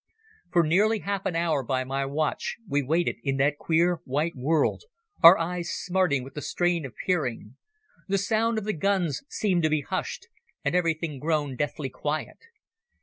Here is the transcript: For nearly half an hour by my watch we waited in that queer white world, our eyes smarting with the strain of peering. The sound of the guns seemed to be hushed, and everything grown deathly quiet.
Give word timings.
For 0.51 0.63
nearly 0.63 0.97
half 1.01 1.27
an 1.27 1.35
hour 1.35 1.61
by 1.61 1.83
my 1.83 2.07
watch 2.07 2.57
we 2.67 2.81
waited 2.81 3.17
in 3.23 3.37
that 3.37 3.59
queer 3.59 4.01
white 4.03 4.35
world, 4.35 4.85
our 5.21 5.37
eyes 5.37 5.69
smarting 5.71 6.23
with 6.23 6.33
the 6.33 6.41
strain 6.41 6.87
of 6.87 6.95
peering. 7.05 7.55
The 8.07 8.17
sound 8.17 8.57
of 8.57 8.63
the 8.63 8.73
guns 8.73 9.21
seemed 9.29 9.61
to 9.61 9.69
be 9.69 9.81
hushed, 9.81 10.25
and 10.65 10.73
everything 10.73 11.19
grown 11.19 11.55
deathly 11.55 11.89
quiet. 11.89 12.39